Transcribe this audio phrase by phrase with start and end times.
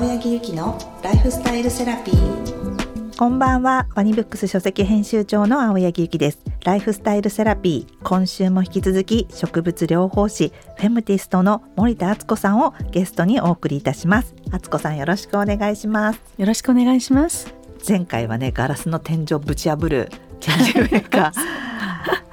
[0.00, 3.16] 青柳ゆきのライフスタイルセラピー。
[3.18, 3.86] こんばんは。
[3.94, 6.38] ワニブックス書籍編集長の青柳ゆきです。
[6.64, 7.96] ライフスタイルセラピー。
[8.02, 14.34] 今週も引き続き植物療法士フェムティストの森田敦子さんをゲストにお送りいたします。
[14.50, 16.20] 敦子さんよろしくお願いします。
[16.38, 17.54] よろしくお願いします。
[17.86, 20.08] 前回はねガラスの天井ぶち破る
[20.40, 21.32] チェンジメーカー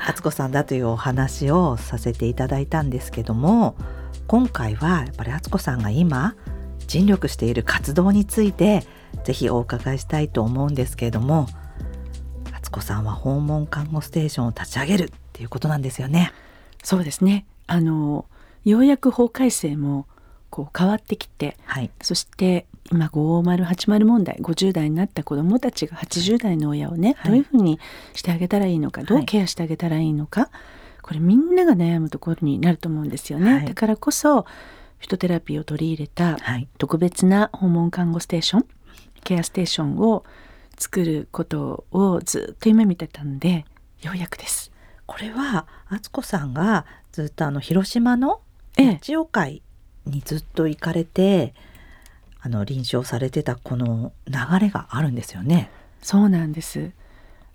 [0.08, 3.76] 敦子さんだというお話をさせていただいたんですけども
[4.28, 6.38] 今回はやっぱり敦子さんが今
[6.88, 8.84] 尽力している活動について
[9.24, 11.48] ぜひお伺いしたいと思うんですけれども
[12.54, 16.32] 敦子さんは訪問看護ステーションを立ち上げるっていうことなんですよね。
[16.84, 17.46] そうですね。
[17.68, 18.26] あの
[18.66, 20.08] ようやく法改正も
[20.50, 27.80] こう変わってきて、はい、そして今5080問題50代になった子どもたちが80代の親をね、はい、どういうふうに
[28.14, 30.50] してあげたらいいのか、どうケアしてあげたらいいのか、
[31.02, 33.66] これみんなが悩むところになると思うんですよね。
[33.68, 34.46] だからこそ
[35.00, 36.38] フィトテラピーを取り入れた
[36.78, 38.66] 特別な訪問看護ステーション、
[39.24, 40.24] ケアステーションを
[40.78, 43.66] 作ることをずっと夢見てたんで
[44.02, 44.72] ようやくです。
[45.06, 48.42] これは敦子さんがずっとあの広島の
[48.78, 49.62] 日曜会
[50.06, 51.54] にずっと行かれて、ええ、
[52.42, 55.72] あの臨床されてたこの流れがあるんですよね。
[56.02, 56.92] そうなんです。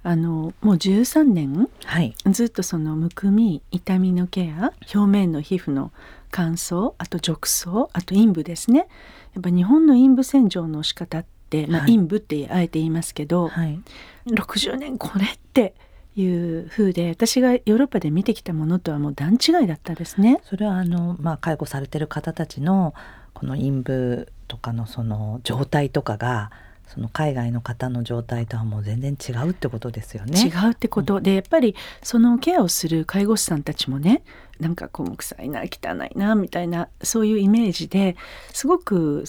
[0.04, 5.92] あのもう13年、はい、ずっとそのむくみ痛みのケア表面の皮膚の
[6.30, 8.88] 乾燥あと褥瘡あと陰部ですね。
[9.34, 13.78] やっぱ日本の陰部洗浄の仕方って、まあ、陰部ってあえて言いますけど、はい、
[14.26, 15.74] 60年これって
[16.16, 20.40] いう風で私がヨーロッパで見てきたものとはもう段違いだったですね。
[20.42, 22.94] それはあの、まあ、介護されてる方たちの
[23.34, 26.50] この陰部とかのその状態とかが
[26.92, 30.38] その海外の方の状態とはもう全然違うってことですよね。
[30.38, 34.22] 違うってこと、うん、でやっぱりそのケアをする介護士さんたちもね
[34.60, 38.16] なんかこう臭いな汚いなみたいなそういうイメージで
[38.52, 39.24] すごく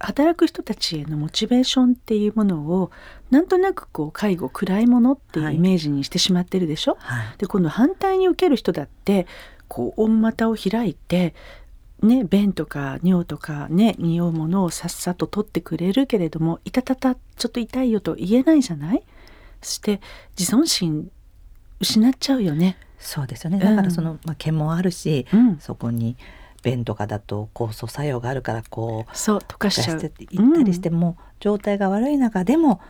[0.00, 2.90] 働く人たちへのモチベーションっていうものを
[3.30, 9.26] なんとなくこう介護暗いものっていうイメージにしてしまってるでしょ、はい、で今度反対に受ける人だって
[9.68, 11.34] こう大股を開いて
[12.02, 19.02] ね、便とか尿とかね匂うものをさっさと取ってくれるけれども「いたたたちょっと痛いよ」と言えないじゃない？
[19.60, 20.00] そして
[20.38, 21.10] 自尊心
[21.80, 22.76] 失っちゃうよね。
[23.00, 23.58] そうですよね。
[23.58, 26.16] だからその、うん、まあ、毛もあるし、うん、そこに
[26.62, 30.00] 便とかだと酵素作用があるからこうそう溶かしちゃう。
[30.00, 32.80] 行ったりしても、うん、状態が悪い中でも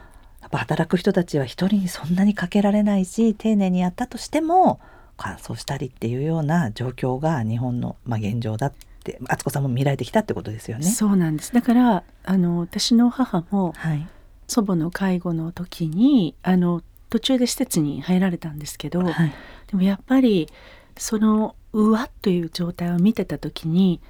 [0.40, 4.80] やっぱ働く人たちは一人にそんなにかけられないし丁寧にやったとしても
[5.16, 8.72] 乾燥したりっていうような状況が日本の、まあ、現状だっ
[9.12, 10.84] て敦子さんも見られてきたってことですよね。
[10.84, 11.52] そうなんです。
[11.52, 14.06] だからあの私の母も、はい、
[14.46, 19.32] 祖母の介護の時にあの途中で施設に入られたんですけど、はい、
[19.68, 20.48] でもやっぱり
[20.96, 24.00] そのうわっという状態を見てた時に、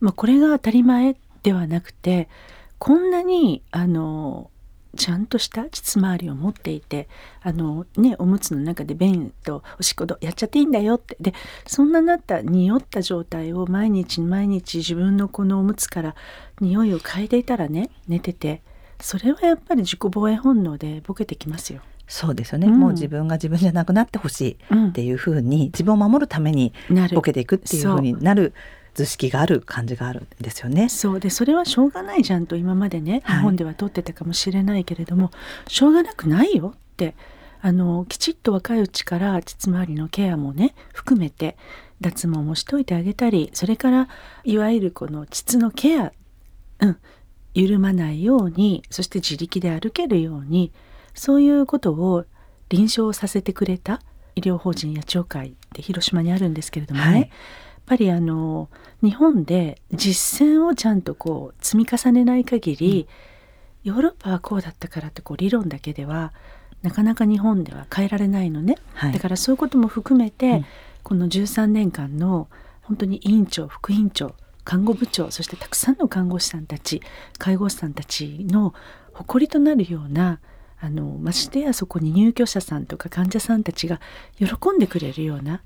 [0.00, 2.28] まあ、これが当たり前ではなくて
[2.78, 4.50] こんなにあの
[4.96, 7.08] ちゃんとした膣周りを持っていて
[7.42, 11.16] あのねおむつの中で便とおしっことやっちゃっていいんだよって。
[11.20, 11.34] で
[11.66, 16.14] そんななった匂った状態を毎日毎日自分のこのおむつから
[16.60, 18.62] 匂いを嗅いでいたらね寝てて
[19.00, 21.80] それはやっぱり自己防衛本能でボケてきますよ。
[22.10, 26.72] そうですよね、うん、もう自分が自分じゃなくなってほしいっていうふうに、自分を守るために
[27.14, 28.52] ボケていくっていうふうになる
[28.94, 30.88] 図式がある感じがあるんですよね。
[30.88, 35.30] そうでそれはしょうがないじゃんと今までね、日本では取ってたかもしれないけれども
[35.68, 37.14] しょうがなくないよって
[37.62, 41.56] あのきちっと若いうちから膣周りのケアもね含めて
[42.00, 44.08] 脱毛もしといてあげたりそれから
[44.44, 46.12] いわゆるこの膣のケア、
[46.80, 46.96] うん、
[47.54, 50.72] 緩まないようにそして自力で歩けるように
[51.14, 52.24] そういうことを
[52.70, 54.00] 臨床させてくれた
[54.36, 57.30] 医療法人野鳥会って広島にあるんですけれどもね、はい、
[57.90, 58.68] ぱりあの
[59.02, 63.08] 日本で実践をちゃんとこう積み重ねない限り、
[63.84, 66.32] うん、ヨーロッパはこうだったからってこう理論だけでは
[66.82, 70.66] なかなか日本では変えられないのね、はい、だからそういうことも含めて、うん、
[71.02, 72.46] この13年間の
[72.82, 77.02] 本当に委員長副委員長看護部長そしてたくさんの看護師さんたち
[77.38, 78.72] 介護士さんたちの
[79.14, 80.38] 誇りとなるような
[80.78, 84.00] あのましてやそこに入居者さんとか患者さんたちが
[84.38, 84.46] 喜
[84.76, 85.60] んでくれるような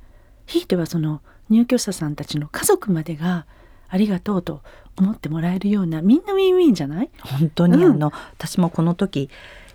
[0.46, 1.20] ひいてはその
[1.50, 3.46] 入居者さんたちの家族までが
[3.88, 4.62] ありがとうと
[4.96, 7.11] 思ってもらえるようなみんなウィンウィンじゃない？
[7.20, 9.29] 本当に、うん、あの私もこの時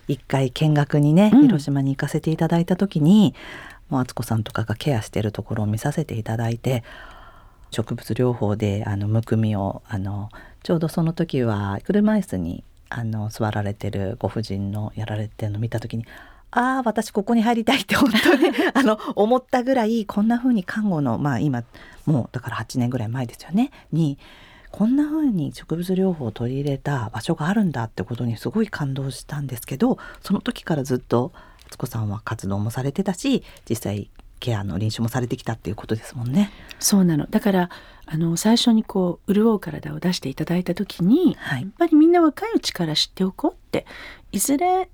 [0.08, 3.34] 一回見学にね、広島に行かせていただいた時に
[3.88, 6.82] もう敦子さんとかがケアしてるところを見させていただいて
[7.70, 10.28] 植物療法であのむくみをあの
[10.64, 16.04] ちょうどその時は車椅子にあの座られてるご婦人のやられてるのを見た時に
[16.50, 21.62] ああ私ここに入りたいって本当に あの思ったぐらいこんな風に看護のまあ今
[22.06, 23.70] もうだから8年ぐらい前ですよね。
[23.92, 24.18] に
[24.70, 31.32] こんな風に植物療法を取り入れた場所があるんだってことにすごい感動したんですけどその時からずっと
[31.70, 36.50] 敦子さんは活動もされてたし実際ケアの臨床もされてきたっていうことですもんね。
[36.78, 37.26] そうなの。
[37.26, 37.70] だから
[38.06, 43.86] あの最初にこう潤う体を出していただいた時に、はい、やっぱりみんな若いうちから知っておこうって
[44.32, 44.88] いずれ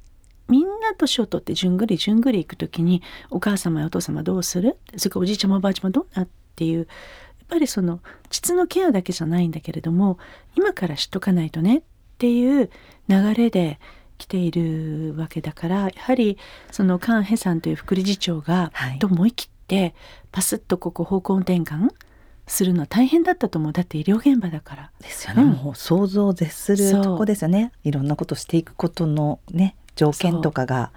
[0.48, 4.76] みんな年を取ってじゅんぐりじゅんぐり行く時にお母様やお父様どうする？
[4.96, 6.64] それからおじいちゃまおばあちゃまどんなって？
[6.64, 6.86] いうやっ
[7.48, 8.00] ぱりその
[8.30, 10.18] 膣のケアだけじゃないんだけれども
[10.56, 11.82] 今から知っとかないとねっ
[12.18, 12.70] ていう
[13.08, 13.78] 流れで
[14.18, 16.38] 来ているわけだからやはり
[16.72, 19.94] そのカン・ヘさんという副理事長が、はい、と思い切って
[20.32, 21.90] パスッとここ方向転換
[22.46, 23.72] するのは大変だったと思う。
[23.72, 24.90] だって医療現場だから。
[25.00, 27.72] ですよね、うん、もう想像を絶するとこですよね。
[27.84, 30.92] いろんなことしていくことのね条件とかが。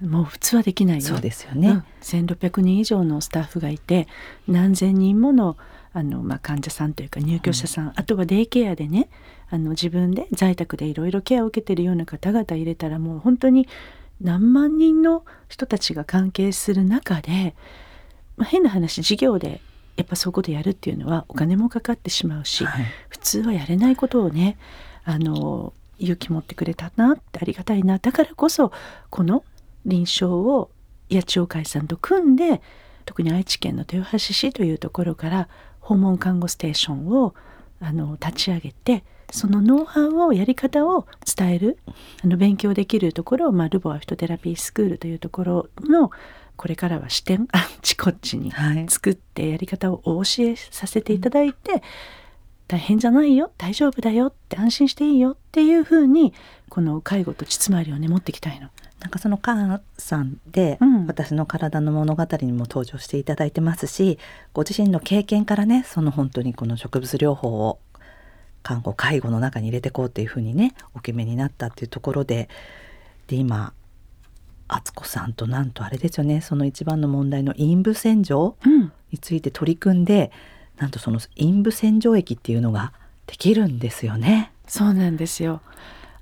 [0.00, 1.02] もう普通はできないよ。
[1.02, 4.06] そうですよね、うん、1600人以上のスタッフがいて
[4.46, 5.56] 何千人もの
[5.94, 9.08] あの、まあ、患者さんというか入居者さん、うん、あとはデイケアでね
[9.48, 13.68] あの自分で在宅でいろいろケアを受けてるような方々入れたらもう本当に
[14.20, 17.54] 何万人の人たちが関係する中で、
[18.36, 19.62] まあ、変な話事業で
[19.96, 24.58] やっぱそういうことやるっていうのはお金もかかってしまうし、はい、普通はやれないことをね
[25.04, 28.72] あの勇気持ってくれたなってありがたいなだからこそ
[29.10, 29.44] この
[29.84, 30.70] 臨床を
[31.10, 32.60] 八千代会さんと組んで
[33.04, 35.48] 特に愛知県の豊橋市というところから
[35.80, 37.34] 訪問看護ステーションを
[37.80, 41.06] あの立ち上げてそのノウハウをやり方を
[41.36, 41.78] 伝える
[42.24, 46.10] あの勉強できるところを、まあ、ルボアフィトテラピースクールというところの
[46.56, 48.52] これからは視点あっちこっちに
[48.88, 51.82] 作ってやり方をお教えさせていただいて、はい、
[52.68, 53.52] 大変じゃないよ。
[53.58, 56.32] 大丈夫だよって安心していいよっていうふうに
[56.68, 58.70] この介護と膣回りをね持っていきたいの。
[59.00, 64.18] なんかそのカーンさんで、うん、私の体の物語にも登場していただいてますし
[64.54, 67.78] ご自身の経験からねその本当にこの植物療法を
[68.62, 72.48] 看護介護の中に入れていこうっていうふうにねお決めになったっていうところで
[73.28, 73.74] で今
[74.66, 78.56] 敦子さんとなんとあれですよねその一番の問題の陰部洗浄
[79.12, 80.30] について取り組んで、うん、
[80.78, 82.92] なんとその陰部洗浄液っていうのが
[83.26, 84.52] できるんですよね。
[84.66, 85.60] そうなんですよ。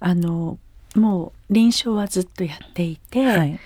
[0.01, 0.59] あの
[0.95, 3.59] もう臨床はずっとやっていて、はい、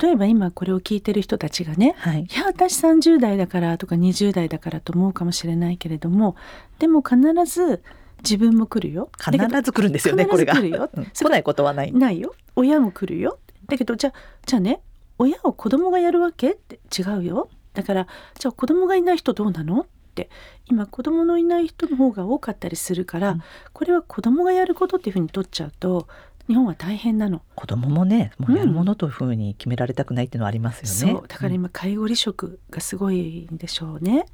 [0.00, 6.36] 例えば今これを聞いてる人たちがね、はい、いや私30代だからとか20代だからと思うかもしれないけれども
[6.78, 7.82] でも必ず
[8.22, 9.10] 自分も来るよ。
[9.18, 10.54] 必ず来るんですよねこれが。
[10.54, 11.92] 来るよ、うん、来ないことはない。
[11.92, 12.34] ないよ。
[12.56, 13.38] 親も来るよ。
[13.68, 14.12] だけどじゃあ
[14.46, 14.80] じゃあね
[15.18, 17.48] 親を子供がやるわけって違うよ。
[17.74, 18.06] だから
[18.38, 19.86] じゃあ子供がいない人どうなの
[20.22, 20.30] って
[20.64, 23.42] 今子供のいない人の方が多かったりするから、うん、
[23.74, 26.08] これは子供がやることっていうふうに取っちゃうと
[26.48, 27.42] 日本は大変なの。
[27.56, 31.28] 子供もねもうやるものというふうに決められたくないっていうのはありますよね、うん、そう。
[31.28, 34.26] だから今介護離職がすごいんでしょうね。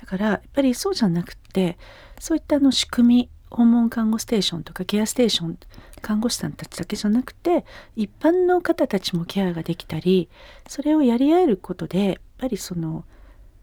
[0.00, 1.78] だからやっぱりそうじゃなくて
[2.18, 5.58] そういったあの仕組み訪問看護ステーションとかケアステーション
[6.00, 7.64] 看護師さんたちだけじゃなくて
[7.96, 10.28] 一般の方たちもケアができたり
[10.66, 13.04] それをやり合えることでやっぱりその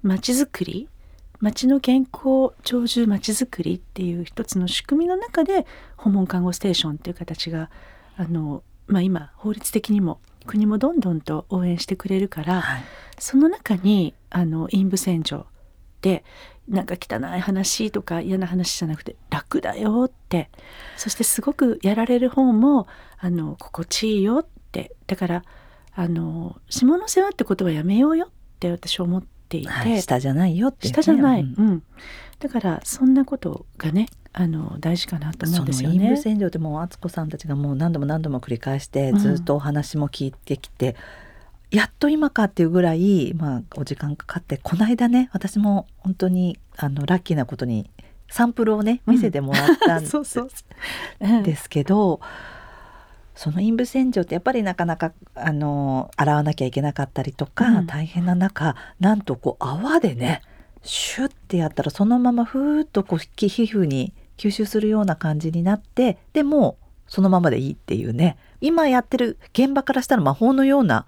[0.02, 0.90] 街づくり
[1.40, 5.66] 町の健康長寿まちづくりっていう一つの仕組みの中で
[5.98, 7.70] 訪問看護ステーションっていう形が
[8.18, 12.84] あの、まあ、今法律的にも国もどんどんと応援してくれるから、はい、
[13.18, 15.46] その中にあの陰部洗浄
[16.02, 16.24] で
[16.68, 20.50] なんか汚い話とか嫌な話じゃなくて楽だよって
[20.98, 22.88] そしてすごくやられる方も
[23.20, 24.94] あの心地いいよって。
[25.08, 25.44] だから
[25.94, 31.84] あの下の世話ってことはやめようよって私は思っていて、はい、下じゃないよって、ね、下じゃない、うん、うん、
[32.40, 35.98] だからそんなことがねあの大事かなと思うんですよね。
[35.98, 40.98] 陰部洗浄でも敦子さんたちがもう何度も何度も繰り返してずっとお話も聞いてきて、
[41.72, 47.90] うん、やっと今かっていうぐらい、まあ、お時間かかってこの間ね私も本当にあのラッキーなことに
[48.30, 50.50] サンプルをね見せてもらったんです,、 そうそう
[51.44, 52.20] ですけど。
[53.36, 60.42] その陰部洗浄ってやっぱりなかなかあの洗わなきゃいけなかったりとか、うん、大変な中なんとこう泡でね
[60.82, 63.26] シュッてやったらそのままふーっとこう皮
[63.64, 66.78] 膚に吸収するような感じになってでも
[67.08, 68.38] そのままでいいっていうね。
[68.62, 71.06] 今やってる現場からしたら魔法のような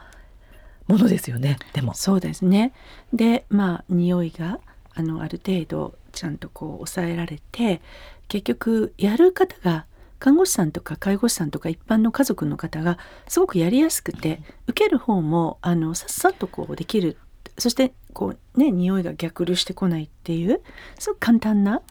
[0.87, 1.57] ものですよね。
[1.73, 1.93] でも。
[1.95, 2.73] そうですね。
[3.13, 4.59] でまあ匂いが
[4.93, 7.81] あのある程度ちゃんとこう抑えられて
[8.27, 9.85] 結局やる方が
[10.19, 12.97] 看護師さんとか介護士さんとか一般の家族の方が
[13.27, 17.17] すごくやりやすくて受ける方もあのさっさとこうできる。
[17.57, 20.61] そしてこうね匂いが逆流してこないっていう
[20.99, 21.81] すごく簡単な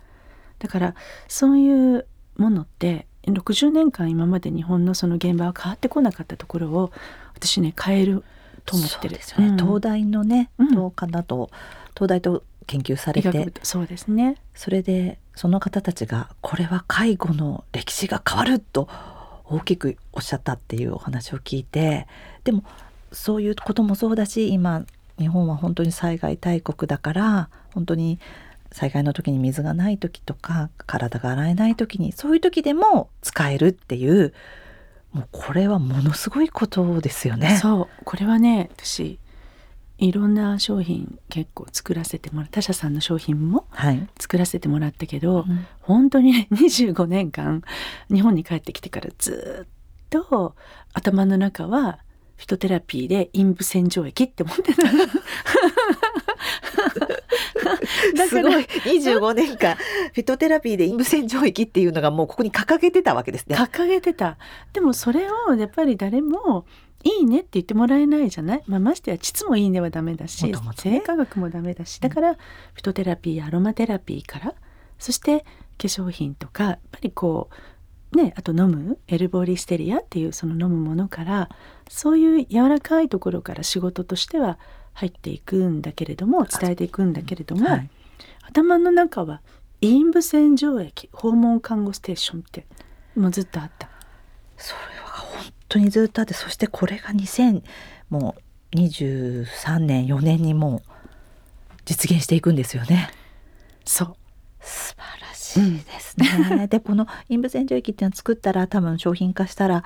[0.60, 0.94] だから
[1.26, 2.06] そういう
[2.36, 6.92] ものって60年間今まで日本のその現場は変わってこなかったところを
[7.34, 8.22] 私ね変える
[8.66, 9.16] と思ってる。
[9.16, 9.22] ね。
[9.38, 11.50] うん、東大のね、どうかだと。
[11.94, 18.88] 東大と研究されて部そうですねそれでその方たちがこれは介護の歴史が変わると
[19.44, 22.06] 大きくおっしゃったっていうお話を聞いて
[22.44, 22.64] でも
[23.12, 24.84] そういうこともそうだし今
[25.18, 28.18] 日本は本当に災害大国だから本当に
[28.72, 34.34] 災害の時に水がない時とか体が洗えない時にそういう時でも使えるっていう
[35.12, 37.56] もうこれはものすごいことですよね。
[37.56, 39.18] そうこれはね私
[39.98, 45.66] いろんな商品結構作らせてもら他社さんの商品もはい、作らせてもらったけど、うん。
[45.80, 47.62] 本当にね 25年間
[48.12, 49.68] 日本に帰ってきてからずっ
[50.10, 50.54] と
[50.92, 51.98] 頭の中は
[52.36, 54.82] フィトテラピーで陰部洗浄液って思ってた
[58.28, 58.62] すごい。
[58.62, 59.76] 25年間
[60.14, 63.56] フィトテラピーで陰部洗浄液っていうのがもうここに掲げてたわけですね。
[63.56, 64.38] 掲げてた。
[64.72, 66.66] でもそれをやっぱり誰も
[67.04, 70.98] いいねって言ってもらえないじゃない、まあ、ましてや膣もいいねはダメだし、もともとね。
[70.98, 72.00] 性科学もダメだし。
[72.00, 74.54] だからフィトテラピーアロマテラピーから
[74.98, 75.46] そして化
[75.78, 77.50] 粧品とかやっぱりこ
[78.12, 81.50] うねあと飲むエルボーリステリアっていうその飲むものから
[81.88, 84.58] そういう柔らかいところから仕事としては
[84.96, 87.90] 入っていくんだけれども伝えていくんだけれども、はい
[88.48, 89.42] 頭の中は
[89.80, 92.66] 陰部洗浄液訪問看護ステーションって
[93.14, 93.90] もうずっとあった。
[94.56, 97.62] それは本当にずっとあってそしてこれが2000
[98.08, 98.36] も
[98.72, 100.82] う23年4年にもう
[101.84, 103.10] 実現していくんですよね。
[103.84, 104.16] そう
[104.60, 106.68] 素晴らしいですね。
[106.68, 109.84] でこの陰部洗浄液っていうのを作ったら多分商品化したら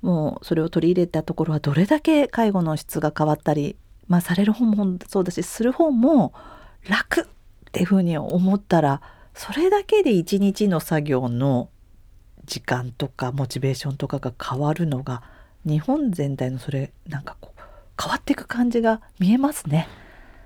[0.00, 3.76] もうそれを取り入れたところはどれだけ介護の質が変わったり、
[4.08, 6.32] まあ、される方もそうだしする方も
[6.88, 7.24] 楽っ
[7.72, 9.00] ていうふうに思ったら
[9.34, 11.68] それだけで一日の作業の
[12.44, 15.22] 時間とかモチベーションとかが変わるのが
[15.64, 17.60] 日本全体のそれなんかこう
[18.00, 19.88] 変わっていく感じが見えますね。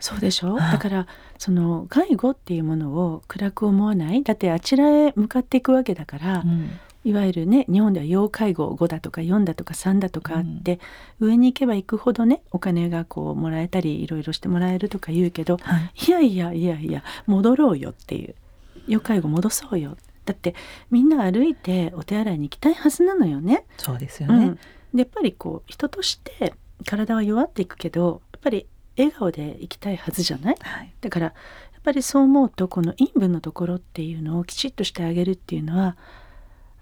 [0.00, 0.54] そうでしょ？
[0.54, 4.22] はいだからその介護っていうものを暗く思わない？
[4.22, 6.42] だってあちらへ向かっていくわけだから、
[7.02, 10.78] いわゆるね日本では要介護5だとか4だとか3だとかあって、
[11.18, 15.92] 上に行けば行くほどねお金がこうもらえたりいろいろしてもらえるとか言うけどはい。
[16.06, 18.34] いやいやいやいや戻ろうよっていう。
[18.86, 19.96] 要介護戻そうよ。
[20.26, 20.54] だって
[20.90, 23.64] みんな歩いてお手洗いに行きたいはずなのよね。
[23.78, 24.46] そうですよね。
[24.46, 24.54] うん、
[24.94, 26.52] でやっぱりこう人として
[26.86, 28.66] 体は弱っていくけどやっぱり
[28.98, 30.56] 笑顔で生きたいはずじゃない？
[30.60, 30.92] はい。
[31.00, 31.32] だからや
[31.78, 35.96] っぱりそう思うとこの陰部のところっていうのをきちっとしてあげるっていうのは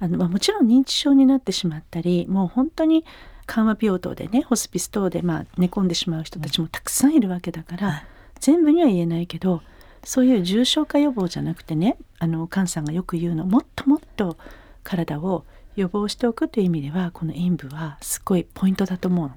[0.00, 3.05] あの、まあ、もちろん認知症になってしまったりもう本当に
[3.47, 8.07] 緩和病棟でねホスピス等でまあ寝込んでしまう人たちもたくさんいるわけだから、はい。
[8.40, 9.62] 全部には言えないけど
[10.05, 14.37] そういう重症化予防じゃなくてねあの菅さんがよく言うのもっともっと
[14.85, 15.45] 体を
[15.76, 19.31] 予防しておくという意味ではこの陰部はすごいポイントだと思う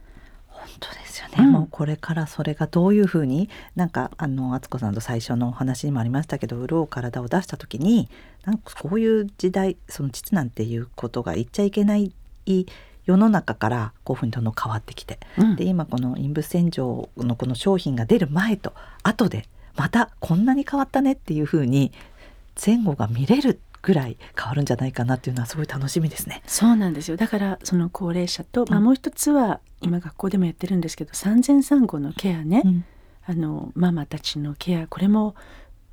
[0.80, 1.51] 当ですよね、うん。
[1.51, 8.10] もうこれからそれがどういうふうになんかあの敦子さんと最初のお話にもありましたけど潤う体を出した時に
[8.46, 12.13] なんかこういう時代その膣なんていうことが言っちゃいけない
[13.06, 15.56] 世の中からこういうふうにどんどん変わってきてうん。
[15.56, 21.91] で今この陰部洗浄のこの商品が出る前と後でまたこんなに変わったねっていうふうに
[22.63, 26.44] 前後が見れるぐらい変わるんじゃないかなっていうのはすごい楽しみですね。
[26.46, 27.18] そうなんですよ。
[27.18, 28.86] だからその高齢者と、まあ、うん。
[28.86, 32.86] もう一つは今学校でもやってるんですけど産前産後のケアね、うん
[33.24, 35.36] あのママたちのケアこれも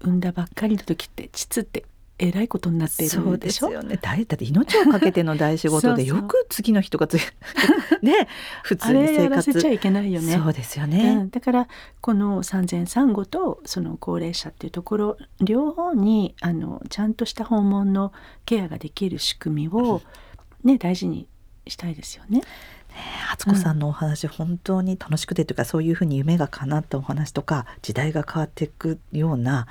[0.01, 1.85] 産んだばっかりの時って膣って
[2.19, 3.97] えらいことになっていそうでるでしょすよね。
[3.97, 7.17] 大だって命をかけての大仕事でそうそうよく次の人がつ
[8.03, 8.27] ね
[8.65, 10.37] 普あ通に生活らせちゃいけないよね。
[10.37, 11.15] そうですようね。
[11.15, 11.69] ん、だから
[12.01, 18.13] この産前産後とその高齢者っていうところ両方にあのちゃんとした訪問の
[18.47, 20.03] ケアができる仕組みを、
[20.65, 21.29] ね、大事に
[21.69, 22.41] したいですよね。
[23.39, 29.69] 敦子さんのお話、本当に楽しくてというかそういうふうに夢が叶ったお話とか時代が変わっていくような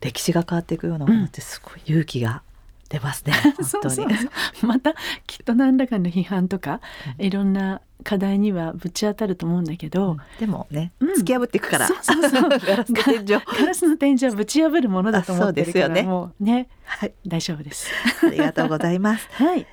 [0.00, 2.42] 歴史が変わっていくようなお話ってすごい勇気が
[2.88, 3.32] 出ますね。
[3.32, 3.66] 本当に。
[3.66, 4.94] そうそうそうまた
[5.26, 6.80] きっと何らかの批判とか、
[7.18, 11.88] いろんな課題にはぶち当たると思うんだけど、でもね、うん突き破っていくから。
[11.88, 13.26] そうそうそうガラスの天井。
[13.60, 17.90] ガラスの天井はぶち破るものだと思ってるからあそうですよねもうねはい、大丈夫です。
[18.24, 19.28] ありがとうございます。
[19.32, 19.66] はい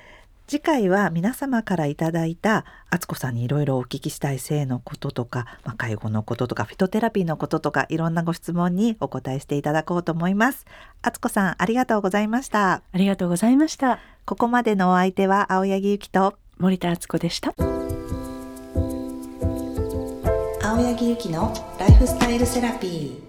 [0.48, 10.64] 次回は皆様からいただいた敦子さんにいろいろお聞きしたい性のこととか、まあ、介護のこととかフィトテラピーのこととかいろんなご質問にお答えしていただこうと思います
[11.02, 13.98] 敦子さんありがとうございましたありがとうございました。
[14.24, 17.54] ここまでのお相手は青柳ゆきと森田敦子でした。
[20.62, 23.25] 青柳ゆきのライフスタイルセラピー